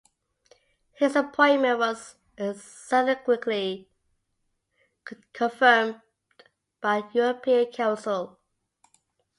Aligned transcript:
His 0.93 1.15
appointment 1.15 1.77
was 1.77 2.15
subsequently 2.59 3.87
confirmed 5.31 6.01
by 6.81 7.01
the 7.01 7.09
European 7.19 7.71
Council. 7.71 8.39